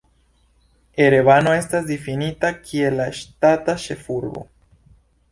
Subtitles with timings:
[1.07, 4.43] Erevano estas difinita kiel la ŝtata ĉefurbo.